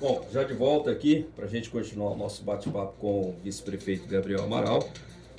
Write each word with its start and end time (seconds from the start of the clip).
Bom, 0.00 0.26
já 0.32 0.42
de 0.42 0.52
volta 0.52 0.90
aqui 0.90 1.26
para 1.36 1.44
a 1.44 1.48
gente 1.48 1.70
continuar 1.70 2.10
o 2.10 2.16
nosso 2.16 2.42
bate-papo 2.42 2.94
com 2.98 3.20
o 3.20 3.36
vice-prefeito 3.44 4.08
Gabriel 4.08 4.42
Amaral. 4.42 4.88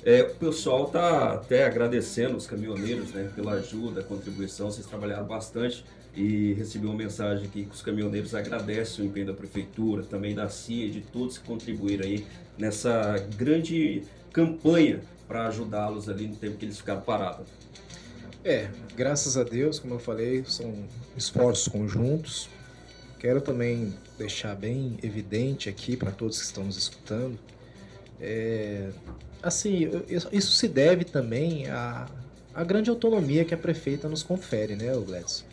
É, 0.02 0.22
o 0.22 0.34
pessoal 0.36 0.86
está 0.86 1.34
até 1.34 1.66
agradecendo 1.66 2.36
os 2.36 2.46
caminhoneiros 2.46 3.10
né, 3.10 3.30
pela 3.34 3.52
ajuda, 3.52 4.02
contribuição, 4.02 4.70
vocês 4.70 4.86
trabalharam 4.86 5.26
bastante 5.26 5.84
e 6.16 6.54
recebi 6.54 6.86
uma 6.86 6.94
mensagem 6.94 7.46
aqui 7.46 7.66
que 7.66 7.74
os 7.74 7.82
caminhoneiros 7.82 8.34
agradecem 8.34 9.04
o 9.04 9.08
empenho 9.08 9.26
da 9.26 9.34
prefeitura, 9.34 10.02
também 10.02 10.34
da 10.34 10.48
CIA, 10.48 10.88
de 10.88 11.02
todos 11.02 11.36
que 11.36 11.46
contribuíram 11.46 12.06
aí 12.06 12.26
nessa 12.58 13.18
grande 13.36 14.02
campanha 14.32 15.02
para 15.28 15.46
ajudá-los 15.48 16.08
ali 16.08 16.26
no 16.26 16.36
tempo 16.36 16.56
que 16.56 16.64
eles 16.64 16.78
ficaram 16.78 17.02
parados. 17.02 17.46
É, 18.42 18.70
graças 18.96 19.36
a 19.36 19.44
Deus, 19.44 19.78
como 19.78 19.94
eu 19.94 19.98
falei, 19.98 20.44
são 20.46 20.72
esforços 21.16 21.68
conjuntos. 21.68 22.48
Quero 23.18 23.40
também 23.40 23.92
deixar 24.16 24.54
bem 24.54 24.96
evidente 25.02 25.68
aqui 25.68 25.96
para 25.96 26.10
todos 26.10 26.38
que 26.38 26.44
estão 26.44 26.64
nos 26.64 26.76
escutando. 26.76 27.38
É, 28.20 28.88
assim, 29.42 29.90
isso 30.08 30.52
se 30.52 30.68
deve 30.68 31.04
também 31.04 31.68
à, 31.68 32.06
à 32.54 32.64
grande 32.64 32.88
autonomia 32.88 33.44
que 33.44 33.52
a 33.52 33.58
prefeita 33.58 34.08
nos 34.08 34.22
confere, 34.22 34.76
né, 34.76 34.92
Gladys? 34.94 35.44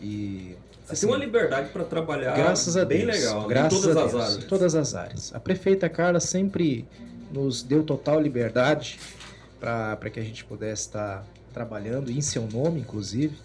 E 0.00 0.56
você 0.84 0.92
assim, 0.92 1.06
tem 1.06 1.14
uma 1.14 1.24
liberdade 1.24 1.70
para 1.70 1.84
trabalhar 1.84 2.34
graças 2.36 2.76
a 2.76 2.84
bem 2.84 3.06
Deus, 3.06 3.18
legal, 3.18 3.46
graças 3.46 3.78
em 3.78 3.82
todas 3.82 3.96
a 3.96 4.04
as 4.04 4.12
Deus, 4.12 4.24
áreas. 4.24 4.44
Todas 4.44 4.74
as 4.74 4.94
áreas. 4.94 5.34
A 5.34 5.40
prefeita 5.40 5.88
Carla 5.88 6.18
sempre 6.18 6.86
nos 7.32 7.62
deu 7.62 7.82
total 7.84 8.20
liberdade 8.20 8.98
para 9.60 10.10
que 10.10 10.18
a 10.18 10.22
gente 10.22 10.44
pudesse 10.44 10.82
estar 10.82 11.24
trabalhando, 11.52 12.10
em 12.10 12.20
seu 12.20 12.46
nome, 12.46 12.80
inclusive. 12.80 13.36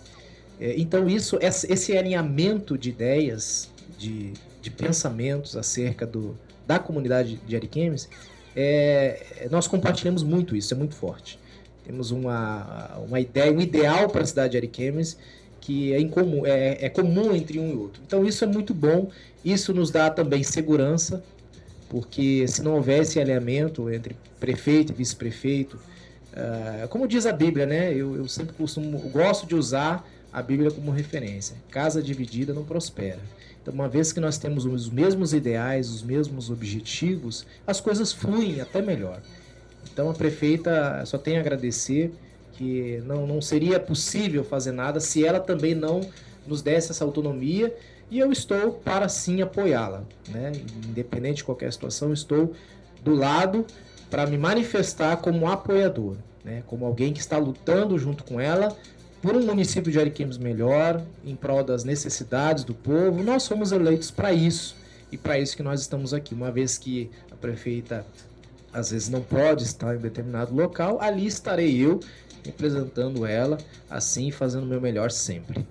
É, 0.60 0.74
então, 0.78 1.08
isso, 1.08 1.38
esse 1.42 1.98
alinhamento 1.98 2.78
de 2.78 2.90
ideias, 2.90 3.70
de, 3.98 4.34
de 4.62 4.72
pensamentos 4.72 5.56
acerca 5.58 6.06
do, 6.06 6.38
da 6.66 6.80
comunidade 6.80 7.36
de 7.46 7.56
Ariquemes, 7.56 8.10
é, 8.56 9.48
nós 9.52 9.68
compartilhamos 9.68 10.24
muito 10.24 10.56
isso, 10.56 10.74
é 10.74 10.78
muito 10.78 10.96
forte. 10.96 11.38
Temos 11.84 12.10
uma, 12.10 12.98
uma 13.08 13.20
ideia, 13.20 13.52
um 13.52 13.62
ideal 13.62 14.10
para 14.10 14.24
a 14.24 14.26
cidade 14.26 14.52
de 14.52 14.58
Ariquemes 14.58 15.18
que 15.66 15.94
é, 15.94 16.00
incomum, 16.00 16.46
é, 16.46 16.86
é 16.86 16.90
comum 16.90 17.34
entre 17.34 17.58
um 17.58 17.72
e 17.72 17.76
outro. 17.76 18.00
Então, 18.06 18.24
isso 18.24 18.44
é 18.44 18.48
muito 18.48 18.72
bom, 18.72 19.10
isso 19.44 19.74
nos 19.74 19.90
dá 19.90 20.12
também 20.12 20.44
segurança, 20.44 21.24
porque 21.90 22.48
se 22.48 22.62
não 22.62 22.76
houvesse 22.76 23.20
alinhamento 23.20 23.90
entre 23.90 24.16
prefeito 24.40 24.92
e 24.92 24.96
vice-prefeito, 24.96 25.80
uh, 26.34 26.88
como 26.88 27.08
diz 27.08 27.26
a 27.26 27.32
Bíblia, 27.32 27.66
né? 27.66 27.92
Eu, 27.92 28.16
eu 28.16 28.28
sempre 28.28 28.54
costumo, 28.54 29.02
eu 29.04 29.10
gosto 29.10 29.48
de 29.48 29.56
usar 29.56 30.08
a 30.32 30.40
Bíblia 30.40 30.70
como 30.70 30.92
referência. 30.92 31.56
Casa 31.72 32.00
dividida 32.00 32.54
não 32.54 32.64
prospera. 32.64 33.20
Então, 33.60 33.74
uma 33.74 33.90
vez 33.90 34.14
que 34.14 34.20
nós 34.20 34.38
temos 34.38 34.66
os 34.66 34.88
mesmos 34.88 35.34
ideais, 35.34 35.90
os 35.90 36.04
mesmos 36.04 36.52
objetivos, 36.52 37.44
as 37.66 37.82
coisas 37.82 38.14
fluem 38.14 38.62
até 38.62 38.84
melhor. 38.84 39.20
Então, 39.92 40.12
a 40.12 40.14
prefeita 40.14 41.04
só 41.08 41.18
tem 41.18 41.38
a 41.38 41.40
agradecer 41.40 42.12
que 42.58 43.02
não, 43.06 43.28
não 43.28 43.42
seria 43.42 43.80
possível 43.80 44.44
fazer 44.44 44.72
nada 44.72 45.00
se 45.00 45.26
ela 45.26 45.40
também 45.40 45.76
não 45.76 46.02
nos 46.48 46.62
desse 46.62 46.92
essa 46.92 47.04
autonomia 47.04 47.76
e 48.10 48.20
eu 48.20 48.32
estou 48.32 48.72
para 48.72 49.10
sim 49.10 49.42
apoiá-la, 49.42 50.04
né? 50.30 50.52
Independente 50.88 51.38
de 51.38 51.44
qualquer 51.44 51.72
situação, 51.74 52.14
estou 52.14 52.54
do 53.04 53.16
lado 53.16 53.66
para 54.10 54.26
me 54.28 54.38
manifestar 54.38 55.18
como 55.18 55.48
apoiador, 55.48 56.16
né? 56.44 56.64
Como 56.68 56.86
alguém 56.86 57.12
que 57.12 57.20
está 57.20 57.38
lutando 57.38 57.98
junto 57.98 58.24
com 58.24 58.40
ela 58.40 58.76
por 59.22 59.36
um 59.36 59.44
município 59.44 59.92
de 59.92 60.00
Ariquemes 60.00 60.38
melhor, 60.38 61.02
em 61.26 61.36
prol 61.36 61.64
das 61.64 61.84
necessidades 61.84 62.64
do 62.64 62.76
povo. 62.76 63.24
Nós 63.24 63.42
somos 63.42 63.72
eleitos 63.72 64.12
para 64.12 64.32
isso 64.32 64.76
e 65.12 65.18
para 65.18 65.40
isso 65.40 65.58
que 65.58 65.64
nós 65.64 65.82
estamos 65.82 66.14
aqui. 66.14 66.36
Uma 66.36 66.52
vez 66.52 66.78
que 66.78 67.10
a 67.32 67.36
prefeita 67.36 68.06
às 68.76 68.92
vezes 68.92 69.08
não 69.08 69.22
pode 69.22 69.64
estar 69.64 69.96
em 69.96 70.00
determinado 70.00 70.54
local, 70.54 71.00
ali 71.00 71.26
estarei 71.26 71.82
eu 71.82 72.02
representando 72.44 73.26
ela, 73.26 73.58
assim 73.90 74.30
fazendo 74.32 74.64
o 74.64 74.68
meu 74.68 74.82
melhor 74.82 75.10
sempre. 75.10 75.66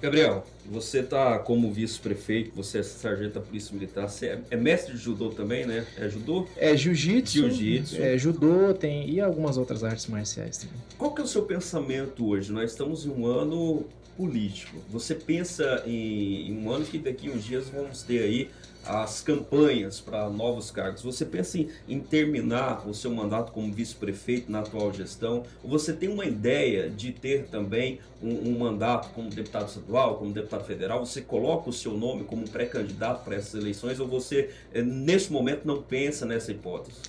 Gabriel, 0.00 0.44
você 0.64 1.02
tá 1.02 1.38
como 1.38 1.72
vice-prefeito, 1.72 2.52
você 2.54 2.78
é 2.78 2.82
sargento 2.82 3.34
da 3.34 3.40
Polícia 3.40 3.74
Militar, 3.74 4.08
você 4.08 4.26
é, 4.26 4.40
é, 4.50 4.56
mestre 4.56 4.92
de 4.94 4.98
judô 4.98 5.30
também, 5.30 5.66
né? 5.66 5.84
É 5.98 6.08
judô? 6.08 6.46
É 6.56 6.76
jiu-jitsu. 6.76 7.38
Jiu-jitsu. 7.38 8.00
É 8.00 8.16
judô, 8.16 8.72
tem 8.72 9.10
e 9.10 9.20
algumas 9.20 9.56
outras 9.56 9.82
artes 9.82 10.06
marciais 10.06 10.58
também. 10.58 10.76
Qual 10.96 11.12
que 11.12 11.20
é 11.20 11.24
o 11.24 11.26
seu 11.26 11.42
pensamento 11.42 12.28
hoje? 12.28 12.52
Nós 12.52 12.70
estamos 12.70 13.04
em 13.04 13.10
um 13.10 13.26
ano 13.26 13.84
político. 14.16 14.76
Você 14.90 15.14
pensa 15.14 15.82
em, 15.86 16.50
em 16.50 16.58
um 16.58 16.70
ano 16.70 16.84
que 16.84 16.98
daqui 16.98 17.28
uns 17.28 17.44
dias 17.44 17.68
vamos 17.68 18.02
ter 18.02 18.22
aí 18.22 18.50
as 18.86 19.20
campanhas 19.20 20.00
para 20.00 20.30
novos 20.30 20.70
cargos. 20.70 21.02
Você 21.02 21.24
pensa 21.24 21.58
em, 21.58 21.68
em, 21.88 21.98
terminar 21.98 22.88
o 22.88 22.94
seu 22.94 23.10
mandato 23.10 23.52
como 23.52 23.72
vice-prefeito 23.72 24.50
na 24.50 24.60
atual 24.60 24.92
gestão? 24.92 25.42
Ou 25.62 25.68
você 25.68 25.92
tem 25.92 26.08
uma 26.08 26.24
ideia 26.24 26.88
de 26.88 27.12
ter 27.12 27.46
também 27.48 27.98
um, 28.22 28.50
um, 28.50 28.58
mandato 28.58 29.10
como 29.10 29.28
deputado 29.28 29.68
estadual, 29.68 30.16
como 30.16 30.32
deputado 30.32 30.64
federal? 30.64 31.04
Você 31.04 31.20
coloca 31.20 31.68
o 31.68 31.72
seu 31.72 31.92
nome 31.96 32.24
como 32.24 32.48
pré-candidato 32.48 33.24
para 33.24 33.34
essas 33.34 33.60
eleições 33.60 33.98
ou 33.98 34.06
você, 34.06 34.50
eh, 34.72 34.82
nesse 34.82 35.32
momento, 35.32 35.66
não 35.66 35.82
pensa 35.82 36.24
nessa 36.24 36.52
hipótese? 36.52 37.00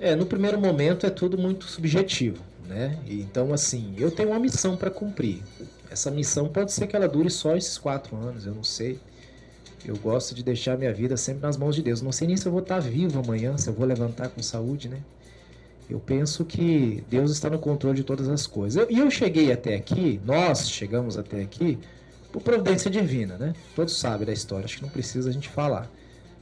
É, 0.00 0.14
no 0.14 0.26
primeiro 0.26 0.60
momento 0.60 1.04
é 1.06 1.10
tudo 1.10 1.36
muito 1.36 1.64
subjetivo, 1.64 2.42
né? 2.68 2.98
Então, 3.08 3.52
assim, 3.52 3.94
eu 3.98 4.10
tenho 4.10 4.28
uma 4.28 4.38
missão 4.38 4.76
para 4.76 4.90
cumprir. 4.90 5.42
Essa 5.90 6.10
missão 6.10 6.48
pode 6.48 6.70
ser 6.70 6.86
que 6.86 6.94
ela 6.94 7.08
dure 7.08 7.30
só 7.30 7.56
esses 7.56 7.78
quatro 7.78 8.14
anos, 8.14 8.46
eu 8.46 8.54
não 8.54 8.62
sei. 8.62 9.00
Eu 9.84 9.96
gosto 9.96 10.34
de 10.34 10.44
deixar 10.44 10.76
minha 10.76 10.92
vida 10.92 11.16
sempre 11.16 11.42
nas 11.42 11.56
mãos 11.56 11.74
de 11.74 11.82
Deus. 11.82 12.02
Não 12.02 12.12
sei 12.12 12.28
nem 12.28 12.36
se 12.36 12.46
eu 12.46 12.52
vou 12.52 12.60
estar 12.60 12.78
vivo 12.80 13.20
amanhã, 13.20 13.56
se 13.56 13.68
eu 13.68 13.72
vou 13.72 13.86
levantar 13.86 14.28
com 14.28 14.42
saúde, 14.42 14.88
né? 14.88 14.98
Eu 15.88 15.98
penso 15.98 16.44
que 16.44 17.02
Deus 17.08 17.30
está 17.30 17.48
no 17.48 17.58
controle 17.58 17.96
de 17.96 18.04
todas 18.04 18.28
as 18.28 18.46
coisas. 18.46 18.76
E 18.90 18.92
eu, 18.94 19.04
eu, 19.04 19.10
cheguei 19.10 19.50
até 19.50 19.74
aqui, 19.74 20.20
nós 20.26 20.68
chegamos 20.68 21.16
até 21.16 21.40
aqui, 21.40 21.78
por 22.30 22.42
providência 22.42 22.90
divina, 22.90 23.38
né? 23.38 23.54
Todos 23.74 23.98
sabem 23.98 24.26
da 24.26 24.32
história, 24.32 24.66
acho 24.66 24.76
que 24.76 24.82
não 24.82 24.90
precisa 24.90 25.30
a 25.30 25.32
gente 25.32 25.48
falar. 25.48 25.90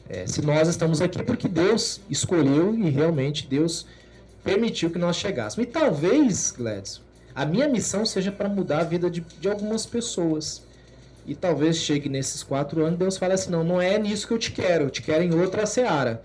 É, 0.09 0.27
se 0.27 0.43
nós 0.43 0.67
estamos 0.67 1.01
aqui 1.01 1.23
porque 1.23 1.47
Deus 1.47 2.01
escolheu 2.11 2.75
e 2.75 2.91
realmente 2.91 3.47
Deus 3.47 3.87
permitiu 4.47 4.89
que 4.91 4.99
nós 4.99 5.17
chegássemos. 5.17 5.67
E 5.67 5.71
talvez, 5.71 6.55
Gladys, 6.57 7.01
a 7.35 7.45
minha 7.45 7.69
missão 7.69 8.07
seja 8.07 8.31
para 8.31 8.49
mudar 8.49 8.79
a 8.79 8.85
vida 8.85 9.11
de, 9.11 9.21
de 9.21 9.49
algumas 9.49 9.85
pessoas. 9.85 10.63
E 11.27 11.35
talvez 11.35 11.79
chegue 11.79 12.09
nesses 12.09 12.45
quatro 12.45 12.85
anos, 12.85 12.99
Deus 12.99 13.19
fale 13.19 13.35
assim: 13.35 13.51
não, 13.51 13.65
não 13.65 13.83
é 13.83 13.99
nisso 13.99 14.29
que 14.29 14.33
eu 14.33 14.39
te 14.39 14.53
quero, 14.53 14.85
eu 14.85 14.91
te 14.91 15.03
quero 15.03 15.25
em 15.25 15.35
outra 15.35 15.67
seara. 15.67 16.23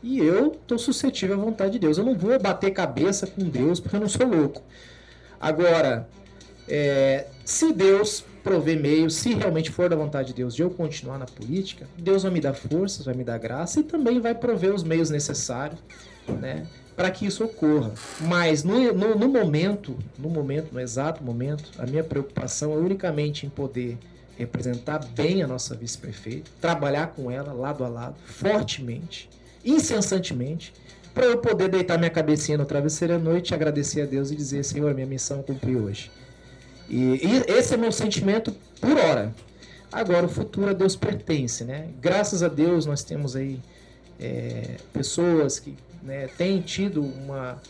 E 0.00 0.18
eu 0.18 0.52
estou 0.52 0.78
suscetível 0.78 1.34
à 1.34 1.38
vontade 1.38 1.72
de 1.72 1.78
Deus. 1.80 1.98
Eu 1.98 2.04
não 2.04 2.14
vou 2.14 2.38
bater 2.38 2.70
cabeça 2.70 3.26
com 3.26 3.42
Deus 3.42 3.80
porque 3.80 3.96
eu 3.96 4.00
não 4.00 4.08
sou 4.08 4.26
louco. 4.26 4.62
Agora, 5.40 6.06
é, 6.68 7.26
se 7.44 7.72
Deus 7.72 8.24
prover 8.44 8.78
meios, 8.78 9.14
se 9.14 9.34
realmente 9.34 9.70
for 9.70 9.88
da 9.88 9.96
vontade 9.96 10.28
de 10.28 10.34
Deus 10.34 10.54
de 10.54 10.62
eu 10.62 10.70
continuar 10.70 11.18
na 11.18 11.24
política, 11.24 11.86
Deus 11.98 12.22
vai 12.22 12.30
me 12.30 12.40
dar 12.40 12.52
forças, 12.52 13.06
vai 13.06 13.14
me 13.14 13.24
dar 13.24 13.38
graça 13.38 13.80
e 13.80 13.82
também 13.82 14.20
vai 14.20 14.34
prover 14.34 14.74
os 14.74 14.84
meios 14.84 15.08
necessários, 15.08 15.80
né? 16.40 16.66
Para 16.96 17.10
que 17.10 17.26
isso 17.26 17.44
ocorra. 17.44 17.92
Mas 18.20 18.62
no, 18.62 18.92
no, 18.92 19.16
no, 19.16 19.28
momento, 19.28 19.96
no 20.18 20.28
momento, 20.28 20.72
no 20.72 20.80
exato 20.80 21.22
momento, 21.22 21.70
a 21.78 21.86
minha 21.86 22.04
preocupação 22.04 22.72
é 22.72 22.76
unicamente 22.76 23.46
em 23.46 23.48
poder 23.48 23.98
representar 24.36 25.04
bem 25.14 25.42
a 25.42 25.46
nossa 25.46 25.74
vice-prefeita, 25.74 26.50
trabalhar 26.60 27.08
com 27.08 27.30
ela 27.30 27.52
lado 27.52 27.84
a 27.84 27.88
lado, 27.88 28.16
fortemente, 28.24 29.28
incessantemente, 29.64 30.72
para 31.14 31.26
eu 31.26 31.38
poder 31.38 31.68
deitar 31.68 31.96
minha 31.96 32.10
cabecinha 32.10 32.58
no 32.58 32.64
travesseiro 32.64 33.14
à 33.14 33.18
noite, 33.18 33.54
agradecer 33.54 34.02
a 34.02 34.06
Deus 34.06 34.32
e 34.32 34.36
dizer: 34.36 34.64
Senhor, 34.64 34.92
minha 34.94 35.06
missão 35.06 35.38
eu 35.38 35.42
cumpri 35.44 35.76
hoje. 35.76 36.10
E, 36.88 37.20
e 37.22 37.52
esse 37.52 37.74
é 37.74 37.76
meu 37.76 37.92
sentimento 37.92 38.52
por 38.80 38.98
hora. 38.98 39.32
Agora, 39.92 40.26
o 40.26 40.28
futuro 40.28 40.70
a 40.70 40.72
Deus 40.72 40.96
pertence, 40.96 41.62
né? 41.62 41.88
Graças 42.00 42.42
a 42.42 42.48
Deus 42.48 42.84
nós 42.84 43.04
temos 43.04 43.36
aí 43.36 43.60
é, 44.18 44.76
pessoas 44.92 45.60
que 45.60 45.76
né, 46.04 46.28
têm 46.36 46.60
tido 46.60 47.02
uma 47.02 47.60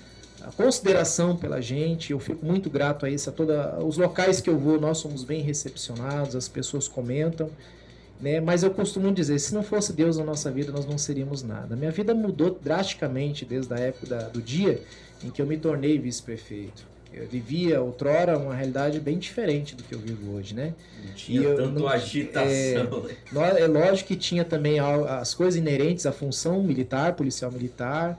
consideração 0.57 1.37
pela 1.37 1.61
gente. 1.61 2.13
Eu 2.13 2.19
fico 2.19 2.45
muito 2.45 2.69
grato 2.69 3.07
a 3.07 3.11
isso. 3.11 3.31
A 3.31 3.33
toda, 3.33 3.79
os 3.83 3.97
locais 3.97 4.41
que 4.41 4.51
eu 4.51 4.59
vou, 4.59 4.81
nós 4.81 4.99
somos 4.99 5.25
bem 5.25 5.41
recepcionados, 5.41 6.37
as 6.37 6.49
pessoas 6.49 6.89
comentam. 6.89 7.49
Né? 8.21 8.41
Mas 8.41 8.63
eu 8.63 8.71
costumo 8.71 9.13
dizer, 9.13 9.39
se 9.39 9.55
não 9.55 9.63
fosse 9.63 9.93
Deus 9.93 10.17
na 10.19 10.25
nossa 10.25 10.51
vida, 10.51 10.71
nós 10.73 10.87
não 10.87 10.99
seríamos 10.99 11.43
nada. 11.43 11.75
Minha 11.77 11.91
vida 11.91 12.15
mudou 12.15 12.59
drasticamente 12.63 13.45
desde 13.45 13.73
a 13.73 13.79
época 13.79 14.07
da, 14.07 14.29
do 14.29 14.43
dia 14.43 14.83
em 15.23 15.31
que 15.31 15.41
eu 15.41 15.47
me 15.47 15.57
tornei 15.57 15.99
vice-prefeito. 15.99 16.94
Eu 17.17 17.29
vivia 17.29 17.81
outrora 17.81 18.37
uma 18.37 18.55
realidade 18.55 18.99
bem 18.99 19.19
diferente 19.19 19.77
do 19.77 19.85
que 19.85 19.95
eu 19.95 20.01
vivo 20.01 20.33
hoje, 20.35 20.53
né? 20.53 20.75
Não 21.05 21.15
tinha 21.15 21.41
e 21.41 21.57
tanto 21.57 21.81
não, 21.81 21.89
agitação. 21.89 23.07
É, 23.57 23.61
é 23.61 23.67
lógico 23.69 24.09
que 24.09 24.17
tinha 24.17 24.45
também 24.45 24.81
as 24.81 25.33
coisas 25.33 25.55
inerentes 25.55 26.07
à 26.07 26.13
função 26.13 26.61
militar, 26.63 27.15
policial 27.15 27.53
militar, 27.53 28.19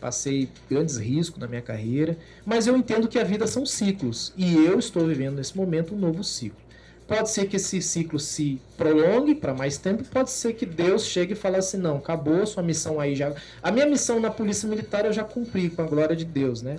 passei 0.00 0.48
grandes 0.70 0.96
riscos 0.96 1.40
na 1.40 1.48
minha 1.48 1.62
carreira, 1.62 2.16
mas 2.44 2.68
eu 2.68 2.76
entendo 2.76 3.08
que 3.08 3.18
a 3.18 3.24
vida 3.24 3.46
são 3.48 3.66
ciclos 3.66 4.32
e 4.36 4.54
eu 4.54 4.78
estou 4.78 5.06
vivendo 5.06 5.36
nesse 5.36 5.56
momento 5.56 5.94
um 5.94 5.98
novo 5.98 6.22
ciclo. 6.22 6.66
Pode 7.08 7.30
ser 7.30 7.46
que 7.46 7.56
esse 7.56 7.80
ciclo 7.80 8.18
se 8.18 8.60
prolongue 8.76 9.34
para 9.34 9.54
mais 9.54 9.78
tempo, 9.78 10.04
pode 10.04 10.30
ser 10.30 10.54
que 10.54 10.66
Deus 10.66 11.06
chegue 11.06 11.34
e 11.34 11.36
fale 11.36 11.56
assim: 11.56 11.76
não, 11.76 11.98
acabou 11.98 12.44
sua 12.46 12.64
missão 12.64 12.98
aí 12.98 13.14
já. 13.14 13.32
A 13.62 13.70
minha 13.70 13.86
missão 13.86 14.18
na 14.18 14.30
Polícia 14.30 14.68
Militar 14.68 15.04
eu 15.04 15.12
já 15.12 15.22
cumpri 15.22 15.70
com 15.70 15.82
a 15.82 15.86
glória 15.86 16.16
de 16.16 16.24
Deus, 16.24 16.62
né? 16.62 16.78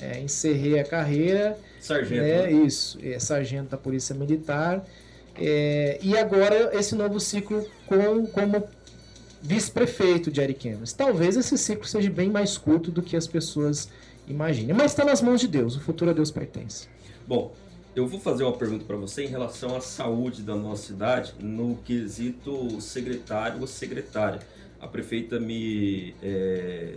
É, 0.00 0.20
encerrei 0.20 0.78
a 0.78 0.84
carreira. 0.84 1.58
Sargento. 1.80 2.22
Né? 2.22 2.42
né? 2.42 2.52
Isso, 2.52 2.98
é 3.02 3.18
sargento 3.18 3.70
da 3.70 3.76
Polícia 3.76 4.14
Militar. 4.14 4.84
É, 5.36 5.98
e 6.02 6.16
agora 6.16 6.70
esse 6.78 6.94
novo 6.94 7.20
ciclo 7.20 7.66
com, 7.86 8.26
como 8.26 8.68
vice-prefeito 9.42 10.30
de 10.30 10.40
Ariquemes. 10.40 10.92
Talvez 10.92 11.36
esse 11.36 11.56
ciclo 11.56 11.86
seja 11.86 12.10
bem 12.10 12.30
mais 12.30 12.58
curto 12.58 12.90
do 12.90 13.02
que 13.02 13.16
as 13.16 13.26
pessoas 13.26 13.88
imaginem. 14.26 14.74
Mas 14.74 14.92
está 14.92 15.04
nas 15.04 15.22
mãos 15.22 15.40
de 15.40 15.48
Deus, 15.48 15.76
o 15.76 15.80
futuro 15.80 16.10
a 16.10 16.14
Deus 16.14 16.30
pertence. 16.30 16.88
Bom, 17.26 17.54
eu 17.94 18.06
vou 18.06 18.20
fazer 18.20 18.44
uma 18.44 18.52
pergunta 18.52 18.84
para 18.84 18.96
você 18.96 19.24
em 19.24 19.28
relação 19.28 19.76
à 19.76 19.80
saúde 19.80 20.42
da 20.42 20.54
nossa 20.54 20.86
cidade 20.86 21.34
no 21.40 21.76
quesito 21.84 22.80
secretário 22.80 23.60
ou 23.60 23.66
secretária. 23.66 24.40
A 24.80 24.86
prefeita 24.86 25.38
me, 25.38 26.14
é, 26.22 26.94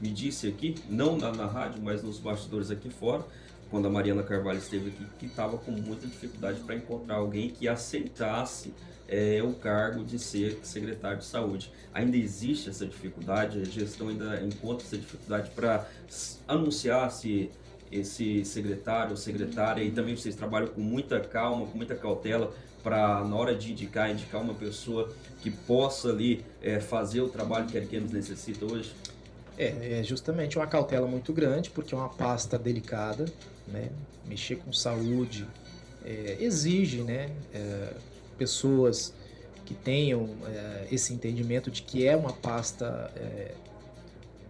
me 0.00 0.10
disse 0.10 0.48
aqui, 0.48 0.74
não 0.88 1.16
na, 1.16 1.32
na 1.32 1.46
rádio, 1.46 1.82
mas 1.82 2.02
nos 2.02 2.18
bastidores 2.18 2.70
aqui 2.70 2.90
fora, 2.90 3.24
quando 3.70 3.86
a 3.86 3.90
Mariana 3.90 4.22
Carvalho 4.22 4.58
esteve 4.58 4.90
aqui, 4.90 5.06
que 5.18 5.26
estava 5.26 5.58
com 5.58 5.70
muita 5.72 6.06
dificuldade 6.06 6.60
para 6.60 6.76
encontrar 6.76 7.16
alguém 7.16 7.50
que 7.50 7.66
aceitasse 7.66 8.72
é, 9.08 9.42
o 9.42 9.52
cargo 9.54 10.04
de 10.04 10.18
ser 10.18 10.58
secretário 10.62 11.18
de 11.18 11.24
saúde. 11.24 11.72
Ainda 11.92 12.16
existe 12.16 12.70
essa 12.70 12.86
dificuldade, 12.86 13.60
a 13.60 13.64
gestão 13.64 14.08
ainda 14.08 14.40
encontra 14.42 14.86
essa 14.86 14.96
dificuldade 14.96 15.50
para 15.50 15.86
anunciar 16.46 17.10
se 17.10 17.50
esse 17.90 18.44
secretário 18.44 19.12
ou 19.12 19.16
secretária 19.16 19.82
e 19.82 19.90
também 19.90 20.16
vocês 20.16 20.34
trabalham 20.34 20.68
com 20.68 20.80
muita 20.80 21.20
calma, 21.20 21.66
com 21.66 21.76
muita 21.76 21.94
cautela 21.94 22.52
para 22.82 23.24
na 23.24 23.36
hora 23.36 23.54
de 23.54 23.72
indicar, 23.72 24.10
indicar 24.10 24.42
uma 24.42 24.54
pessoa 24.54 25.12
que 25.42 25.50
possa 25.50 26.08
ali 26.08 26.44
é, 26.60 26.80
fazer 26.80 27.20
o 27.20 27.28
trabalho 27.28 27.66
que 27.66 27.78
a 27.78 27.80
Arquenos 27.80 28.10
necessita 28.10 28.64
hoje? 28.64 28.92
É, 29.56 30.00
é 30.00 30.02
justamente 30.02 30.58
uma 30.58 30.66
cautela 30.66 31.06
muito 31.06 31.32
grande, 31.32 31.70
porque 31.70 31.94
é 31.94 31.98
uma 31.98 32.08
pasta 32.08 32.58
delicada, 32.58 33.24
né? 33.68 33.90
Mexer 34.26 34.56
com 34.56 34.72
saúde 34.72 35.46
é, 36.04 36.36
exige, 36.40 37.02
né? 37.02 37.30
É, 37.52 37.92
pessoas 38.36 39.14
que 39.64 39.74
tenham 39.74 40.28
é, 40.46 40.88
esse 40.92 41.14
entendimento 41.14 41.70
de 41.70 41.82
que 41.82 42.06
é 42.06 42.16
uma 42.16 42.32
pasta 42.32 43.10
é, 43.16 43.54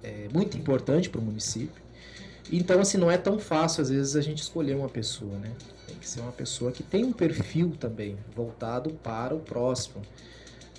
é, 0.02 0.28
muito 0.32 0.56
importante 0.56 1.08
para 1.08 1.20
o 1.20 1.24
município. 1.24 1.82
Então, 2.52 2.80
assim, 2.80 2.98
não 2.98 3.10
é 3.10 3.16
tão 3.16 3.38
fácil 3.38 3.82
às 3.82 3.88
vezes 3.88 4.16
a 4.16 4.20
gente 4.20 4.42
escolher 4.42 4.74
uma 4.76 4.88
pessoa, 4.88 5.38
né? 5.38 5.52
Tem 5.86 5.96
que 5.96 6.08
ser 6.08 6.20
uma 6.20 6.32
pessoa 6.32 6.72
que 6.72 6.82
tem 6.82 7.04
um 7.04 7.12
perfil 7.12 7.74
também 7.78 8.18
voltado 8.34 8.90
para 9.02 9.34
o 9.34 9.40
próximo. 9.40 10.02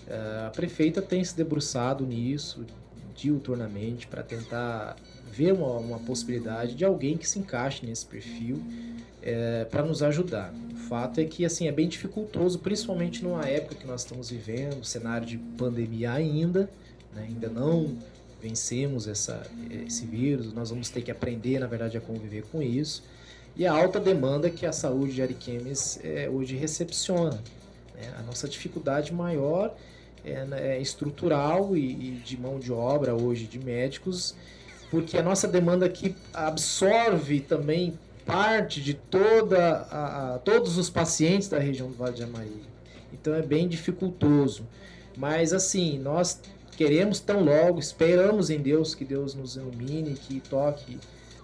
É, 0.08 0.46
a 0.48 0.52
prefeita 0.52 1.02
tem 1.02 1.24
se 1.24 1.36
debruçado 1.36 2.06
nisso 2.06 2.66
diuturnamente 3.16 4.08
para 4.08 4.22
tentar 4.22 4.98
ver 5.32 5.54
uma, 5.54 5.78
uma, 5.78 6.00
possibilidade 6.00 6.76
de 6.76 6.86
alguém 6.86 7.18
que 7.18 7.28
se 7.28 7.40
encaixe 7.40 7.86
nesse 7.86 8.06
perfil 8.06 8.62
é, 9.22 9.66
para 9.66 9.84
nos 9.84 10.04
ajudar. 10.04 10.54
O 10.74 10.78
fato 10.88 11.20
é 11.20 11.26
que 11.26 11.46
assim 11.46 11.68
é 11.68 11.72
bem 11.72 11.88
dificultoso, 11.88 12.60
principalmente 12.60 13.24
numa 13.24 13.46
época 13.46 13.76
que 13.76 13.88
nós 13.88 14.02
estamos 14.02 14.30
vivendo, 14.30 14.84
cenário 14.84 15.26
de 15.26 15.38
pandemia 15.38 16.12
ainda, 16.12 16.70
né, 17.14 17.26
ainda 17.28 17.50
não 17.50 17.98
vencemos 18.42 19.08
essa, 19.08 19.42
esse 19.88 20.06
vírus, 20.06 20.54
nós 20.54 20.70
vamos 20.70 20.90
ter 20.90 21.02
que 21.02 21.10
aprender, 21.10 21.60
na 21.60 21.68
verdade, 21.68 21.98
a 21.98 22.02
conviver 22.02 22.44
com 22.52 22.62
isso. 22.62 23.04
E 23.56 23.66
a 23.66 23.74
alta 23.74 24.00
demanda 24.00 24.50
que 24.50 24.66
a 24.66 24.72
saúde 24.72 25.14
de 25.14 25.22
Ariquemes 25.22 26.00
é, 26.04 26.30
hoje 26.30 26.56
recepciona. 26.56 27.42
Né? 27.96 28.14
A 28.20 28.22
nossa 28.22 28.48
dificuldade 28.48 29.14
maior 29.14 29.74
é, 29.74 29.76
é 30.26 30.82
estrutural 30.82 31.76
e, 31.78 31.92
e, 31.92 32.12
de 32.24 32.38
mão 32.38 32.60
de 32.60 32.72
obra 32.72 33.14
hoje 33.14 33.46
de 33.46 33.60
médicos, 33.60 34.36
porque 34.90 35.18
a 35.18 35.24
nossa 35.24 35.48
demanda 35.48 35.86
aqui 35.86 36.16
absorve 36.34 37.42
também 37.42 37.98
parte 38.26 38.82
de 38.82 38.96
toda 38.96 39.88
a, 39.92 40.36
a, 40.36 40.40
todos 40.40 40.78
os 40.78 40.90
pacientes 40.90 41.48
da 41.48 41.60
região 41.60 41.90
do 41.90 41.96
Vale 41.96 42.16
de 42.16 42.24
Amari. 42.24 42.64
Então 43.14 43.34
é 43.34 43.42
bem 43.42 43.68
dificultoso. 43.68 44.66
Mas 45.16 45.54
assim, 45.54 46.00
nós 46.00 46.42
queremos 46.76 47.20
tão 47.20 47.44
logo, 47.44 47.80
esperamos 47.80 48.50
em 48.50 48.60
Deus 48.60 48.94
que 48.94 49.06
Deus 49.06 49.36
nos 49.36 49.56
ilumine, 49.56 50.16
que 50.16 50.40
toque 50.42 50.98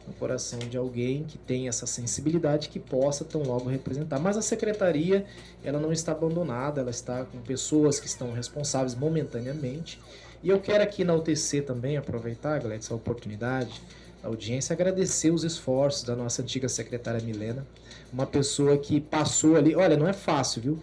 no 0.08 0.14
coração 0.14 0.60
de 0.60 0.78
alguém 0.78 1.24
que 1.24 1.38
tenha 1.38 1.70
essa 1.70 1.86
sensibilidade 1.86 2.70
que 2.70 2.80
possa 2.80 3.24
tão 3.24 3.44
logo 3.44 3.70
representar. 3.70 4.20
Mas 4.20 4.38
a 4.38 4.42
secretaria, 4.42 5.26
ela 5.64 5.80
não 5.80 5.92
está 5.92 6.12
abandonada, 6.12 6.82
ela 6.82 6.90
está 6.90 7.24
com 7.26 7.40
pessoas 7.40 8.00
que 8.00 8.08
estão 8.08 8.32
responsáveis 8.34 8.96
momentaneamente. 8.96 10.00
E 10.44 10.50
eu 10.50 10.60
quero 10.60 10.84
aqui 10.84 11.04
na 11.04 11.14
UTC 11.14 11.62
também 11.62 11.98
aproveitar, 11.98 12.60
galera, 12.60 12.80
essa 12.80 12.96
oportunidade, 12.96 13.82
a 14.24 14.28
audiência, 14.28 14.74
agradecer 14.74 15.32
os 15.32 15.44
esforços 15.44 16.04
da 16.04 16.16
nossa 16.16 16.42
antiga 16.42 16.68
secretária 16.68 17.22
Milena, 17.22 17.66
uma 18.12 18.26
pessoa 18.26 18.78
que 18.78 19.00
passou 19.00 19.56
ali, 19.56 19.76
olha, 19.76 19.98
não 19.98 20.08
é 20.08 20.14
fácil, 20.14 20.62
viu? 20.62 20.80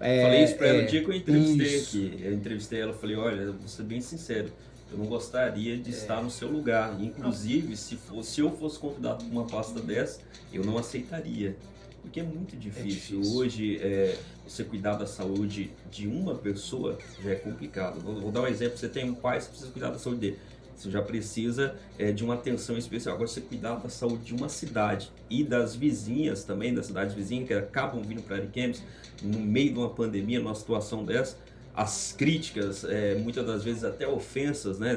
É, 0.00 0.22
falei 0.22 0.44
isso 0.44 0.54
para 0.54 0.66
ela 0.68 0.78
é, 0.78 0.82
no 0.82 0.88
dia 0.88 1.04
que 1.04 1.10
eu 1.10 1.14
entrevistei 1.14 1.66
isso. 1.66 1.96
aqui. 1.96 2.24
Eu 2.24 2.32
entrevistei 2.32 2.80
ela, 2.80 2.92
falei, 2.94 3.16
olha, 3.16 3.52
vou 3.52 3.68
ser 3.68 3.82
bem 3.82 4.00
sincero, 4.00 4.50
eu 4.90 4.98
não 4.98 5.06
gostaria 5.06 5.76
de 5.76 5.90
é. 5.90 5.92
estar 5.92 6.22
no 6.22 6.30
seu 6.30 6.50
lugar. 6.50 7.00
Inclusive, 7.00 7.76
se, 7.76 7.96
fosse, 7.96 8.32
se 8.32 8.40
eu 8.40 8.50
fosse 8.56 8.78
convidado 8.78 9.24
para 9.24 9.32
uma 9.32 9.46
pasta 9.46 9.80
dessa, 9.80 10.20
eu 10.52 10.64
não 10.64 10.76
aceitaria. 10.76 11.56
Porque 12.02 12.20
é 12.20 12.22
muito 12.22 12.56
difícil. 12.56 13.18
É 13.18 13.20
difícil. 13.20 13.36
Hoje, 13.36 13.78
é, 13.80 14.18
você 14.46 14.64
cuidar 14.64 14.96
da 14.96 15.06
saúde 15.06 15.70
de 15.90 16.08
uma 16.08 16.34
pessoa 16.34 16.98
já 17.22 17.30
é 17.30 17.34
complicado. 17.36 18.00
Vou, 18.00 18.20
vou, 18.20 18.32
dar 18.32 18.42
um 18.42 18.46
exemplo: 18.46 18.78
você 18.78 18.88
tem 18.88 19.08
um 19.08 19.14
pai, 19.14 19.40
você 19.40 19.48
precisa 19.48 19.70
cuidar 19.70 19.90
da 19.90 19.98
saúde 19.98 20.20
dele. 20.20 20.38
Você 20.74 20.90
já 20.90 21.02
precisa 21.02 21.76
é, 21.98 22.10
de 22.10 22.24
uma 22.24 22.34
atenção 22.34 22.78
especial. 22.78 23.14
Agora, 23.14 23.28
você 23.28 23.42
cuidar 23.42 23.74
da 23.74 23.90
saúde 23.90 24.24
de 24.24 24.34
uma 24.34 24.48
cidade 24.48 25.10
e 25.28 25.44
das 25.44 25.76
vizinhas 25.76 26.42
também, 26.42 26.72
das 26.72 26.86
cidades 26.86 27.14
vizinhas, 27.14 27.46
que 27.46 27.52
acabam 27.52 28.02
vindo 28.02 28.22
para 28.22 28.36
Ariquemes, 28.36 28.82
no 29.22 29.38
meio 29.38 29.74
de 29.74 29.78
uma 29.78 29.90
pandemia, 29.90 30.40
numa 30.40 30.54
situação 30.54 31.04
dessa, 31.04 31.36
as 31.74 32.12
críticas, 32.16 32.84
é, 32.84 33.14
muitas 33.14 33.46
das 33.46 33.64
vezes 33.64 33.84
até 33.84 34.06
ofensas, 34.06 34.78
né? 34.78 34.94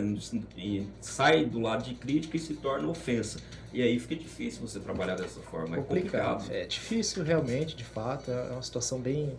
E 0.57 0.87
sai 0.99 1.45
do 1.45 1.59
lado 1.59 1.83
de 1.83 1.93
crítica 1.93 2.35
e 2.35 2.39
se 2.39 2.55
torna 2.55 2.87
ofensa. 2.87 3.39
E 3.71 3.81
aí 3.81 3.99
fica 3.99 4.15
difícil 4.15 4.61
você 4.67 4.79
trabalhar 4.79 5.15
dessa 5.15 5.39
forma. 5.39 5.77
Complicado. 5.77 6.15
É 6.15 6.33
complicado. 6.33 6.51
É 6.51 6.65
difícil 6.65 7.23
realmente, 7.23 7.75
de 7.75 7.83
fato. 7.83 8.31
É 8.31 8.51
uma 8.51 8.61
situação 8.61 8.99
bem. 8.99 9.33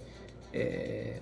É, 0.52 1.18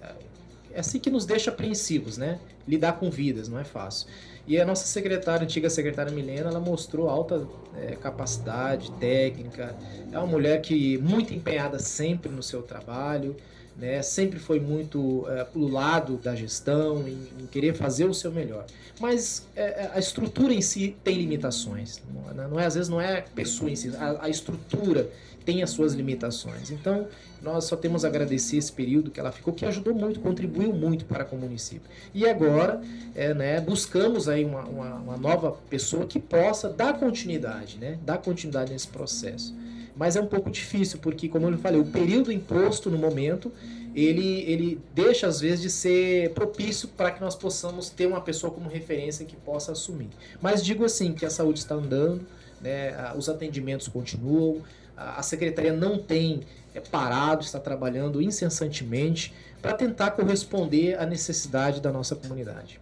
é 0.72 0.80
assim 0.80 0.98
que 0.98 1.10
nos 1.10 1.26
deixa 1.26 1.50
apreensivos, 1.50 2.16
né? 2.16 2.40
Lidar 2.66 2.92
com 2.94 3.10
vidas 3.10 3.48
não 3.48 3.58
é 3.58 3.64
fácil. 3.64 4.08
E 4.46 4.60
a 4.60 4.64
nossa 4.64 4.86
secretária, 4.86 5.44
antiga 5.44 5.70
secretária 5.70 6.10
Milena, 6.10 6.50
ela 6.50 6.60
mostrou 6.60 7.08
alta 7.08 7.46
é, 7.76 7.94
capacidade 7.96 8.90
técnica. 8.92 9.76
É 10.10 10.18
uma 10.18 10.26
mulher 10.26 10.60
que 10.60 10.98
muito 10.98 11.32
empenhada 11.32 11.78
sempre 11.78 12.30
no 12.30 12.42
seu 12.42 12.62
trabalho, 12.62 13.36
né? 13.76 14.02
Sempre 14.02 14.38
foi 14.38 14.60
muito 14.60 15.26
é, 15.28 15.44
pro 15.44 15.66
lado 15.66 16.16
da 16.16 16.34
gestão, 16.34 17.06
em, 17.06 17.28
em, 17.40 17.46
querer 17.46 17.74
fazer 17.74 18.04
o 18.04 18.14
seu 18.14 18.30
melhor. 18.30 18.66
Mas 19.00 19.46
é, 19.56 19.62
é 19.62 19.90
a 19.94 19.98
estrutura 19.98 20.52
em 20.52 20.60
si 20.60 20.96
tem 21.02 21.16
limitações. 21.16 22.00
Não, 22.34 22.48
não 22.48 22.60
é 22.60 22.66
às 22.66 22.74
vezes 22.74 22.88
não 22.88 23.00
é 23.00 23.18
a 23.18 23.22
pessoa 23.22 23.70
em 23.70 23.76
si, 23.76 23.94
a, 23.96 24.24
a 24.24 24.28
estrutura 24.28 25.10
tem 25.44 25.62
as 25.62 25.70
suas 25.70 25.92
limitações. 25.92 26.70
Então, 26.70 27.08
nós 27.42 27.64
só 27.64 27.76
temos 27.76 28.04
a 28.04 28.08
agradecer 28.08 28.56
esse 28.56 28.72
período 28.72 29.10
que 29.10 29.18
ela 29.18 29.32
ficou, 29.32 29.52
que 29.52 29.64
ajudou 29.64 29.94
muito, 29.94 30.20
contribuiu 30.20 30.72
muito 30.72 31.04
para 31.04 31.26
o 31.32 31.36
município. 31.36 31.82
E 32.14 32.28
agora, 32.28 32.80
é, 33.14 33.34
né, 33.34 33.60
buscamos 33.60 34.28
aí 34.28 34.44
uma, 34.44 34.62
uma, 34.62 34.94
uma, 34.94 35.16
nova 35.16 35.52
pessoa 35.68 36.06
que 36.06 36.20
possa 36.20 36.68
dar 36.68 36.98
continuidade, 36.98 37.78
né, 37.78 37.98
dar 38.04 38.18
continuidade 38.18 38.72
nesse 38.72 38.88
processo. 38.88 39.54
Mas 39.94 40.16
é 40.16 40.20
um 40.20 40.26
pouco 40.26 40.50
difícil, 40.50 40.98
porque, 41.00 41.28
como 41.28 41.48
eu 41.48 41.58
falei, 41.58 41.80
o 41.80 41.84
período 41.84 42.32
imposto 42.32 42.90
no 42.90 42.96
momento, 42.96 43.52
ele, 43.94 44.40
ele 44.50 44.80
deixa, 44.94 45.26
às 45.26 45.40
vezes, 45.40 45.60
de 45.60 45.70
ser 45.70 46.30
propício 46.30 46.88
para 46.88 47.10
que 47.10 47.20
nós 47.20 47.36
possamos 47.36 47.90
ter 47.90 48.06
uma 48.06 48.20
pessoa 48.20 48.52
como 48.52 48.68
referência 48.68 49.26
que 49.26 49.36
possa 49.36 49.72
assumir. 49.72 50.08
Mas 50.40 50.64
digo 50.64 50.84
assim, 50.84 51.12
que 51.12 51.26
a 51.26 51.30
saúde 51.30 51.58
está 51.58 51.74
andando, 51.74 52.26
né, 52.60 53.12
os 53.16 53.28
atendimentos 53.28 53.88
continuam, 53.88 54.62
a 54.96 55.22
secretaria 55.22 55.72
não 55.72 55.98
tem 55.98 56.40
é, 56.74 56.80
parado, 56.80 57.42
está 57.42 57.58
trabalhando 57.58 58.22
incessantemente 58.22 59.34
para 59.60 59.72
tentar 59.74 60.12
corresponder 60.12 60.98
à 60.98 61.06
necessidade 61.06 61.80
da 61.80 61.92
nossa 61.92 62.16
comunidade. 62.16 62.80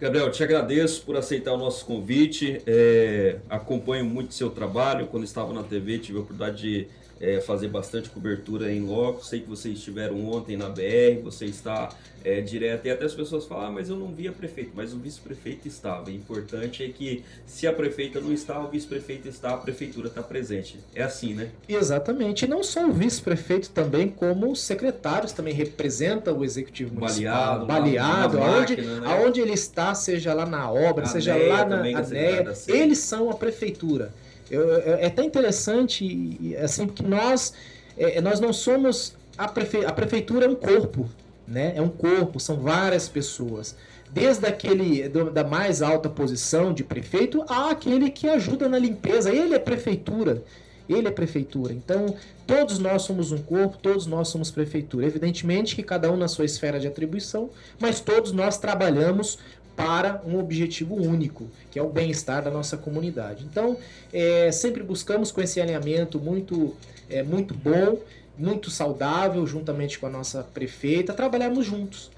Gabriel, 0.00 0.30
te 0.30 0.42
agradeço 0.42 1.02
por 1.02 1.14
aceitar 1.14 1.52
o 1.52 1.58
nosso 1.58 1.84
convite. 1.84 2.62
É, 2.66 3.36
acompanho 3.50 4.02
muito 4.02 4.32
seu 4.32 4.48
trabalho. 4.48 5.06
Quando 5.08 5.24
estava 5.24 5.52
na 5.52 5.62
TV, 5.62 5.98
tive 5.98 6.16
a 6.16 6.22
oportunidade 6.22 6.62
de 6.62 6.88
é, 7.20 7.40
fazer 7.40 7.68
bastante 7.68 8.08
cobertura 8.08 8.72
em 8.72 8.80
loco. 8.80 9.24
Sei 9.24 9.40
que 9.40 9.48
vocês 9.48 9.76
estiveram 9.76 10.24
ontem 10.24 10.56
na 10.56 10.70
BR, 10.70 11.20
você 11.22 11.44
está 11.44 11.90
é, 12.24 12.40
direto. 12.40 12.86
E 12.86 12.90
até 12.90 13.04
as 13.04 13.14
pessoas 13.14 13.44
falam, 13.44 13.66
ah, 13.66 13.70
mas 13.70 13.90
eu 13.90 13.96
não 13.96 14.08
vi 14.08 14.26
a 14.26 14.32
prefeito, 14.32 14.70
mas 14.74 14.94
o 14.94 14.98
vice-prefeito 14.98 15.68
estava. 15.68 16.08
O 16.08 16.10
importante 16.10 16.82
é 16.82 16.88
que 16.88 17.22
se 17.46 17.66
a 17.66 17.72
prefeita 17.72 18.20
não 18.20 18.32
está, 18.32 18.58
o 18.58 18.68
vice-prefeito 18.68 19.28
está, 19.28 19.50
a 19.50 19.56
prefeitura 19.58 20.08
está 20.08 20.22
presente. 20.22 20.78
É 20.94 21.02
assim, 21.02 21.34
né? 21.34 21.50
Exatamente. 21.68 22.46
E 22.46 22.48
não 22.48 22.62
só 22.62 22.88
o 22.88 22.92
vice-prefeito 22.92 23.70
também, 23.70 24.08
como 24.08 24.50
os 24.50 24.62
secretários 24.62 25.32
também 25.32 25.52
representam 25.52 26.38
o 26.38 26.44
executivo 26.44 26.94
municipal. 26.94 27.66
Baleado. 27.66 27.66
Baleado, 27.66 28.38
aonde, 28.38 28.76
máquina, 28.76 29.00
né? 29.00 29.06
aonde 29.06 29.40
ele 29.40 29.52
está, 29.52 29.94
seja 29.94 30.32
lá 30.32 30.46
na 30.46 30.70
obra, 30.70 31.04
a 31.04 31.06
seja 31.06 31.36
lá 31.36 31.66
na 31.66 31.76
ANEA, 31.76 32.54
eles 32.66 32.98
são 32.98 33.28
a 33.28 33.34
prefeitura. 33.34 34.12
Eu, 34.50 34.62
eu, 34.62 34.94
é 34.96 35.06
até 35.06 35.22
interessante, 35.22 36.56
assim, 36.62 36.86
porque 36.86 37.02
nós, 37.02 37.54
é, 37.96 38.20
nós 38.20 38.40
não 38.40 38.52
somos. 38.52 39.14
A, 39.38 39.48
prefe, 39.48 39.84
a 39.84 39.92
prefeitura 39.92 40.46
é 40.46 40.48
um 40.48 40.54
corpo, 40.54 41.08
né? 41.46 41.72
É 41.76 41.80
um 41.80 41.88
corpo, 41.88 42.40
são 42.40 42.56
várias 42.56 43.08
pessoas. 43.08 43.76
Desde 44.12 44.44
aquele 44.46 45.08
do, 45.08 45.30
da 45.30 45.44
mais 45.44 45.82
alta 45.82 46.08
posição 46.08 46.74
de 46.74 46.82
prefeito 46.82 47.44
a 47.48 47.70
aquele 47.70 48.10
que 48.10 48.28
ajuda 48.28 48.68
na 48.68 48.78
limpeza. 48.78 49.32
Ele 49.32 49.54
é 49.54 49.58
prefeitura. 49.58 50.42
Ele 50.88 51.06
é 51.06 51.10
prefeitura. 51.12 51.72
Então, 51.72 52.16
todos 52.44 52.80
nós 52.80 53.02
somos 53.02 53.30
um 53.30 53.38
corpo, 53.38 53.78
todos 53.78 54.06
nós 54.06 54.26
somos 54.26 54.50
prefeitura. 54.50 55.06
Evidentemente 55.06 55.76
que 55.76 55.84
cada 55.84 56.10
um 56.10 56.16
na 56.16 56.26
sua 56.26 56.44
esfera 56.44 56.80
de 56.80 56.88
atribuição, 56.88 57.50
mas 57.78 58.00
todos 58.00 58.32
nós 58.32 58.58
trabalhamos 58.58 59.38
para 59.84 60.22
um 60.26 60.38
objetivo 60.38 60.94
único, 60.94 61.48
que 61.70 61.78
é 61.78 61.82
o 61.82 61.88
bem-estar 61.88 62.42
da 62.42 62.50
nossa 62.50 62.76
comunidade. 62.76 63.44
Então, 63.50 63.76
é, 64.12 64.52
sempre 64.52 64.82
buscamos 64.82 65.32
com 65.32 65.40
esse 65.40 65.60
alinhamento 65.60 66.18
muito, 66.18 66.74
é, 67.08 67.22
muito 67.22 67.54
bom 67.54 67.98
muito 68.40 68.70
saudável, 68.70 69.46
juntamente 69.46 69.98
com 69.98 70.06
a 70.06 70.10
nossa 70.10 70.42
prefeita, 70.42 71.12
trabalharmos 71.12 71.66
juntos. 71.66 72.10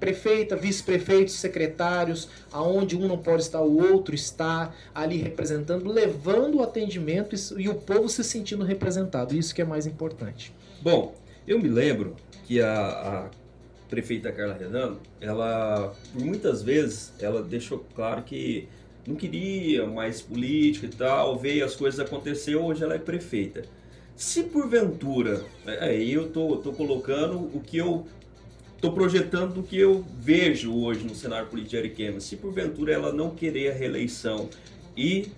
Prefeita, 0.00 0.56
vice-prefeitos, 0.56 1.34
secretários, 1.34 2.28
aonde 2.52 2.96
um 2.96 3.06
não 3.06 3.18
pode 3.18 3.42
estar, 3.42 3.60
o 3.60 3.92
outro 3.92 4.14
está 4.14 4.72
ali 4.94 5.16
representando, 5.16 5.88
levando 5.90 6.58
o 6.58 6.62
atendimento 6.62 7.34
e 7.56 7.68
o 7.68 7.74
povo 7.74 8.08
se 8.08 8.22
sentindo 8.22 8.64
representado. 8.64 9.34
Isso 9.36 9.54
que 9.54 9.62
é 9.62 9.64
mais 9.64 9.86
importante. 9.86 10.52
Bom, 10.80 11.14
eu 11.46 11.60
me 11.60 11.68
lembro 11.68 12.16
que 12.44 12.60
a, 12.60 12.70
a 12.70 13.30
prefeita 13.88 14.30
Carla 14.32 14.54
Renan, 14.54 14.96
ela, 15.20 15.94
por 16.12 16.24
muitas 16.24 16.62
vezes, 16.62 17.12
ela 17.18 17.42
deixou 17.42 17.84
claro 17.94 18.22
que 18.22 18.68
não 19.06 19.16
queria 19.16 19.86
mais 19.86 20.20
política 20.20 20.86
e 20.86 20.90
tal, 20.90 21.38
veio 21.38 21.64
as 21.64 21.74
coisas 21.74 21.98
acontecer, 21.98 22.56
hoje 22.56 22.84
ela 22.84 22.94
é 22.94 22.98
prefeita. 22.98 23.62
Se 24.14 24.42
porventura, 24.42 25.44
aí 25.80 26.12
eu 26.12 26.28
tô, 26.28 26.56
tô 26.56 26.72
colocando 26.72 27.38
o 27.38 27.60
que 27.60 27.78
eu 27.78 28.06
tô 28.80 28.92
projetando 28.92 29.58
o 29.58 29.62
que 29.62 29.78
eu 29.78 30.04
vejo 30.18 30.74
hoje 30.74 31.04
no 31.04 31.14
cenário 31.14 31.48
político 31.48 31.70
de 31.70 31.78
Ariquemes. 31.78 32.24
Se 32.24 32.36
porventura 32.36 32.92
ela 32.92 33.12
não 33.12 33.30
querer 33.30 33.70
a 33.70 33.74
reeleição 33.74 34.48
e 34.96 35.28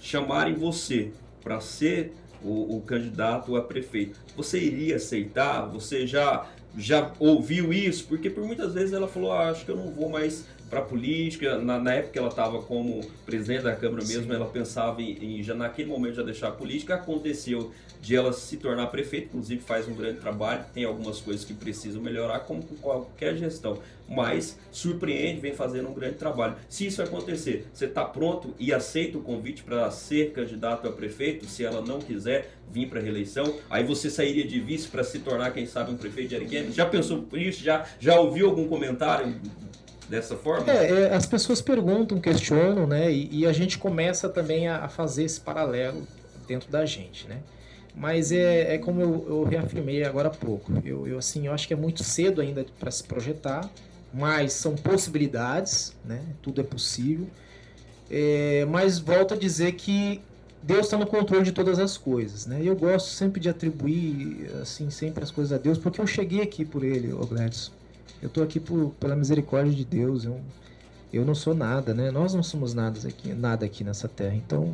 chamarem 0.00 0.54
você 0.54 1.12
para 1.42 1.60
ser 1.60 2.12
o, 2.42 2.76
o, 2.76 2.80
candidato 2.80 3.56
a 3.56 3.62
prefeito, 3.62 4.18
você 4.36 4.58
iria 4.58 4.96
aceitar? 4.96 5.66
Você 5.66 6.06
já 6.06 6.48
já 6.76 7.12
ouviu 7.18 7.72
isso? 7.72 8.06
Porque 8.06 8.30
por 8.30 8.44
muitas 8.44 8.72
vezes 8.72 8.92
ela 8.92 9.08
falou, 9.08 9.32
ah, 9.32 9.50
acho 9.50 9.64
que 9.64 9.70
eu 9.70 9.76
não 9.76 9.90
vou 9.90 10.08
mais 10.08 10.44
para 10.72 10.80
a 10.80 10.84
política. 10.84 11.58
Na, 11.58 11.78
na, 11.78 11.92
época 11.92 12.12
que 12.14 12.18
ela 12.18 12.28
estava 12.28 12.62
como 12.62 13.02
presidente 13.26 13.64
da 13.64 13.76
Câmara 13.76 14.02
mesmo, 14.02 14.24
Sim. 14.24 14.32
ela 14.32 14.46
pensava 14.46 15.02
em, 15.02 15.38
em, 15.38 15.42
já 15.42 15.54
naquele 15.54 15.90
momento 15.90 16.14
já 16.14 16.22
deixar 16.22 16.48
a 16.48 16.52
política. 16.52 16.94
Aconteceu 16.94 17.70
de 18.00 18.16
ela 18.16 18.32
se 18.32 18.56
tornar 18.56 18.86
prefeita, 18.86 19.26
inclusive 19.26 19.60
faz 19.60 19.86
um 19.86 19.94
grande 19.94 20.18
trabalho, 20.18 20.64
tem 20.72 20.84
algumas 20.84 21.20
coisas 21.20 21.44
que 21.44 21.52
precisam 21.52 22.02
melhorar, 22.02 22.40
como 22.40 22.62
com 22.62 22.74
qualquer 22.76 23.36
gestão. 23.36 23.78
Mas 24.08 24.58
surpreende, 24.72 25.40
vem 25.40 25.54
fazendo 25.54 25.88
um 25.88 25.94
grande 25.94 26.14
trabalho. 26.14 26.56
Se 26.68 26.86
isso 26.86 27.02
acontecer, 27.02 27.66
você 27.72 27.84
está 27.84 28.04
pronto 28.04 28.54
e 28.58 28.72
aceita 28.72 29.18
o 29.18 29.20
convite 29.20 29.62
para 29.62 29.90
ser 29.90 30.32
candidato 30.32 30.88
a 30.88 30.92
prefeito, 30.92 31.46
se 31.46 31.64
ela 31.64 31.82
não 31.82 32.00
quiser 32.00 32.50
vir 32.72 32.88
para 32.88 32.98
a 32.98 33.02
reeleição, 33.02 33.58
aí 33.68 33.84
você 33.84 34.08
sairia 34.08 34.46
de 34.46 34.58
vice 34.58 34.88
para 34.88 35.04
se 35.04 35.18
tornar, 35.18 35.52
quem 35.52 35.66
sabe, 35.66 35.92
um 35.92 35.96
prefeito 35.96 36.30
de 36.30 36.36
Ariquemes? 36.36 36.74
Já 36.74 36.86
pensou 36.86 37.22
por 37.22 37.38
isso? 37.38 37.62
Já, 37.62 37.86
já 38.00 38.18
ouviu 38.18 38.48
algum 38.48 38.66
comentário 38.66 39.38
dessa 40.12 40.36
forma? 40.36 40.70
É, 40.70 41.04
é, 41.04 41.14
as 41.14 41.24
pessoas 41.24 41.62
perguntam, 41.62 42.20
questionam, 42.20 42.86
né? 42.86 43.10
E, 43.10 43.40
e 43.40 43.46
a 43.46 43.52
gente 43.52 43.78
começa 43.78 44.28
também 44.28 44.68
a, 44.68 44.84
a, 44.84 44.88
fazer 44.88 45.24
esse 45.24 45.40
paralelo 45.40 46.06
dentro 46.46 46.70
da 46.70 46.84
gente, 46.84 47.26
né? 47.26 47.38
Mas 47.96 48.30
é, 48.30 48.74
é 48.74 48.78
como 48.78 49.00
eu, 49.00 49.26
eu 49.26 49.44
reafirmei 49.44 50.04
agora 50.04 50.28
há 50.28 50.30
pouco. 50.30 50.70
Eu, 50.84 51.06
eu, 51.06 51.18
assim, 51.18 51.46
eu 51.46 51.52
acho 51.52 51.66
que 51.66 51.72
é 51.72 51.76
muito 51.76 52.04
cedo 52.04 52.42
ainda 52.42 52.64
para 52.78 52.90
se 52.90 53.02
projetar, 53.02 53.68
mas 54.12 54.52
são 54.52 54.74
possibilidades, 54.74 55.96
né? 56.04 56.22
Tudo 56.42 56.60
é 56.60 56.64
possível. 56.64 57.26
É, 58.10 58.66
mas 58.66 58.98
volto 58.98 59.32
a 59.32 59.36
dizer 59.36 59.72
que 59.72 60.20
Deus 60.62 60.86
está 60.86 60.98
no 60.98 61.06
controle 61.06 61.42
de 61.42 61.52
todas 61.52 61.78
as 61.78 61.96
coisas, 61.96 62.44
né? 62.44 62.60
Eu 62.62 62.76
gosto 62.76 63.08
sempre 63.08 63.40
de 63.40 63.48
atribuir, 63.48 64.50
assim, 64.60 64.90
sempre 64.90 65.24
as 65.24 65.30
coisas 65.30 65.52
a 65.54 65.58
Deus, 65.58 65.78
porque 65.78 66.00
eu 66.02 66.06
cheguei 66.06 66.42
aqui 66.42 66.66
por 66.66 66.84
Ele, 66.84 67.14
o 67.14 67.26
Gladys. 67.26 67.72
Eu 68.22 68.28
estou 68.28 68.44
aqui 68.44 68.60
por, 68.60 68.94
pela 69.00 69.16
misericórdia 69.16 69.74
de 69.74 69.84
Deus. 69.84 70.24
Eu, 70.24 70.40
eu 71.12 71.24
não 71.24 71.34
sou 71.34 71.54
nada, 71.54 71.92
né? 71.92 72.12
Nós 72.12 72.32
não 72.32 72.42
somos 72.42 72.72
nada 72.72 72.96
aqui, 73.06 73.34
nada 73.34 73.66
aqui 73.66 73.82
nessa 73.82 74.08
terra. 74.08 74.36
Então, 74.36 74.72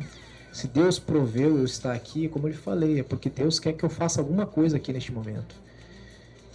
se 0.53 0.67
Deus 0.67 0.99
proveu 0.99 1.57
eu 1.57 1.65
estar 1.65 1.93
aqui, 1.93 2.29
como 2.29 2.47
eu 2.47 2.51
lhe 2.51 2.57
falei, 2.57 2.99
é 2.99 3.03
porque 3.03 3.29
Deus 3.29 3.59
quer 3.59 3.73
que 3.73 3.83
eu 3.83 3.89
faça 3.89 4.21
alguma 4.21 4.45
coisa 4.45 4.77
aqui 4.77 4.93
neste 4.93 5.11
momento. 5.11 5.55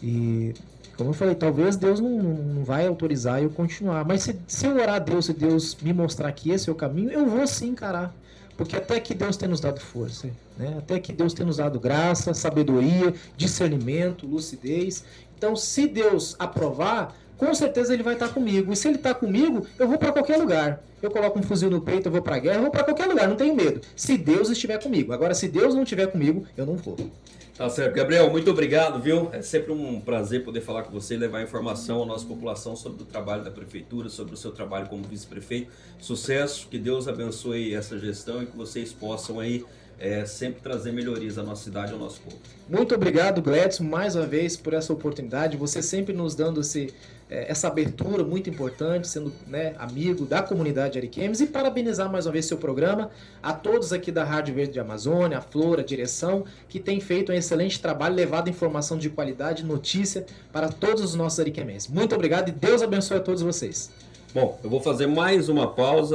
E, 0.00 0.54
como 0.96 1.10
eu 1.10 1.14
falei, 1.14 1.34
talvez 1.34 1.76
Deus 1.76 1.98
não, 1.98 2.10
não 2.10 2.64
vai 2.64 2.86
autorizar 2.86 3.42
eu 3.42 3.50
continuar. 3.50 4.04
Mas 4.04 4.22
se, 4.22 4.38
se 4.46 4.66
eu 4.66 4.74
orar 4.76 4.96
a 4.96 4.98
Deus 5.00 5.28
e 5.28 5.32
Deus 5.32 5.76
me 5.82 5.92
mostrar 5.92 6.30
que 6.32 6.50
esse 6.50 6.70
é 6.70 6.72
o 6.72 6.76
caminho, 6.76 7.10
eu 7.10 7.26
vou 7.26 7.46
sim 7.46 7.70
encarar. 7.70 8.14
Porque 8.56 8.76
até 8.76 9.00
que 9.00 9.14
Deus 9.14 9.36
tem 9.36 9.48
nos 9.48 9.60
dado 9.60 9.80
força, 9.80 10.30
né? 10.56 10.76
até 10.78 11.00
que 11.00 11.12
Deus 11.12 11.34
tem 11.34 11.44
nos 11.44 11.56
dado 11.56 11.80
graça, 11.80 12.32
sabedoria, 12.32 13.12
discernimento, 13.36 14.26
lucidez. 14.26 15.04
Então, 15.36 15.56
se 15.56 15.86
Deus 15.86 16.36
aprovar, 16.38 17.14
com 17.36 17.54
certeza 17.54 17.92
ele 17.92 18.02
vai 18.02 18.14
estar 18.14 18.28
comigo. 18.28 18.72
E 18.72 18.76
se 18.76 18.88
ele 18.88 18.96
está 18.96 19.14
comigo, 19.14 19.66
eu 19.78 19.88
vou 19.88 19.98
para 19.98 20.12
qualquer 20.12 20.36
lugar. 20.36 20.82
Eu 21.02 21.10
coloco 21.10 21.38
um 21.38 21.42
fuzil 21.42 21.70
no 21.70 21.80
peito, 21.80 22.08
eu 22.08 22.12
vou 22.12 22.22
para 22.22 22.36
a 22.36 22.38
guerra, 22.38 22.56
eu 22.56 22.62
vou 22.62 22.70
para 22.70 22.84
qualquer 22.84 23.06
lugar, 23.06 23.28
não 23.28 23.36
tenho 23.36 23.54
medo. 23.54 23.80
Se 23.94 24.16
Deus 24.16 24.48
estiver 24.48 24.82
comigo. 24.82 25.12
Agora, 25.12 25.34
se 25.34 25.48
Deus 25.48 25.74
não 25.74 25.82
estiver 25.82 26.06
comigo, 26.06 26.46
eu 26.56 26.64
não 26.64 26.76
vou. 26.76 26.96
Tá 27.56 27.68
certo. 27.68 27.94
Gabriel, 27.94 28.28
muito 28.30 28.50
obrigado, 28.50 29.00
viu? 29.00 29.28
É 29.32 29.40
sempre 29.40 29.70
um 29.70 30.00
prazer 30.00 30.42
poder 30.42 30.60
falar 30.60 30.82
com 30.82 30.90
você 30.90 31.14
e 31.14 31.16
levar 31.16 31.40
informação 31.40 32.02
à 32.02 32.06
nossa 32.06 32.26
população 32.26 32.74
sobre 32.74 33.04
o 33.04 33.06
trabalho 33.06 33.44
da 33.44 33.50
prefeitura, 33.50 34.08
sobre 34.08 34.34
o 34.34 34.36
seu 34.36 34.50
trabalho 34.50 34.88
como 34.88 35.04
vice-prefeito. 35.04 35.70
Sucesso, 36.00 36.66
que 36.68 36.78
Deus 36.78 37.06
abençoe 37.06 37.72
essa 37.72 37.96
gestão 37.96 38.42
e 38.42 38.46
que 38.46 38.56
vocês 38.56 38.92
possam 38.92 39.38
aí 39.38 39.64
é, 39.98 40.24
sempre 40.24 40.60
trazer 40.60 40.92
melhorias 40.92 41.38
à 41.38 41.42
nossa 41.42 41.64
cidade 41.64 41.92
e 41.92 41.94
ao 41.94 41.98
nosso 41.98 42.20
povo. 42.20 42.36
Muito 42.68 42.94
obrigado, 42.94 43.42
Gledson, 43.42 43.84
mais 43.84 44.16
uma 44.16 44.26
vez 44.26 44.56
por 44.56 44.72
essa 44.72 44.92
oportunidade. 44.92 45.56
Você 45.56 45.82
sempre 45.82 46.12
nos 46.12 46.34
dando 46.34 46.60
esse, 46.60 46.92
é, 47.28 47.50
essa 47.50 47.68
abertura 47.68 48.24
muito 48.24 48.48
importante, 48.48 49.06
sendo 49.06 49.32
né, 49.46 49.74
amigo 49.78 50.24
da 50.24 50.42
comunidade 50.42 50.98
Ariquemes 50.98 51.40
e 51.40 51.46
parabenizar 51.46 52.10
mais 52.10 52.26
uma 52.26 52.32
vez 52.32 52.46
seu 52.46 52.56
programa, 52.56 53.10
a 53.42 53.52
todos 53.52 53.92
aqui 53.92 54.10
da 54.10 54.24
Rádio 54.24 54.54
Verde 54.54 54.72
de 54.72 54.80
Amazônia, 54.80 55.38
a 55.38 55.42
Flora, 55.42 55.82
a 55.82 55.84
direção, 55.84 56.44
que 56.68 56.80
tem 56.80 57.00
feito 57.00 57.32
um 57.32 57.34
excelente 57.34 57.80
trabalho, 57.80 58.14
levado 58.14 58.48
informação 58.48 58.98
de 58.98 59.10
qualidade, 59.10 59.64
notícia 59.64 60.24
para 60.52 60.68
todos 60.68 61.02
os 61.02 61.14
nossos 61.14 61.40
ariquemenses. 61.40 61.88
Muito 61.88 62.14
obrigado 62.14 62.48
e 62.48 62.52
Deus 62.52 62.82
abençoe 62.82 63.18
a 63.18 63.20
todos 63.20 63.42
vocês. 63.42 63.90
Bom, 64.34 64.58
eu 64.64 64.68
vou 64.68 64.80
fazer 64.80 65.06
mais 65.06 65.48
uma 65.48 65.70
pausa. 65.70 66.12